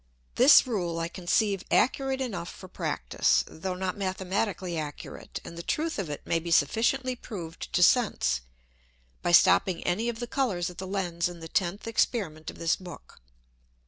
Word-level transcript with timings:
This 0.33 0.65
Rule 0.65 0.97
I 0.97 1.07
conceive 1.07 1.63
accurate 1.69 2.21
enough 2.21 2.49
for 2.49 2.67
practice, 2.67 3.43
though 3.45 3.75
not 3.75 3.95
mathematically 3.99 4.75
accurate; 4.75 5.39
and 5.45 5.55
the 5.55 5.61
truth 5.61 5.99
of 5.99 6.09
it 6.09 6.25
may 6.25 6.39
be 6.39 6.49
sufficiently 6.49 7.15
proved 7.15 7.71
to 7.71 7.83
Sense, 7.83 8.41
by 9.21 9.31
stopping 9.31 9.83
any 9.83 10.09
of 10.09 10.19
the 10.19 10.25
Colours 10.25 10.71
at 10.71 10.79
the 10.79 10.87
Lens 10.87 11.29
in 11.29 11.39
the 11.39 11.47
tenth 11.47 11.85
Experiment 11.85 12.49
of 12.49 12.57
this 12.57 12.75
Book. 12.77 13.21